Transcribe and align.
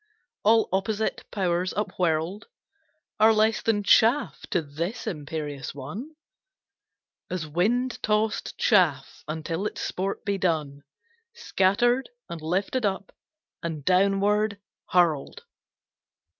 All 0.41 0.67
opposite 0.73 1.29
powers 1.29 1.75
upwhirled 1.77 2.45
Are 3.19 3.31
less 3.31 3.61
than 3.61 3.83
chaff 3.83 4.41
to 4.49 4.59
this 4.63 5.05
imperious 5.05 5.75
one 5.75 6.15
As 7.29 7.45
wind 7.45 8.01
tossed 8.01 8.57
chaff, 8.57 9.23
until 9.27 9.67
its 9.67 9.81
sport 9.81 10.25
be 10.25 10.39
done, 10.39 10.81
Scattered, 11.35 12.09
and 12.27 12.41
lifted 12.41 12.83
up, 12.83 13.13
and 13.61 13.85
downward 13.85 14.59
hurled. 14.89 15.45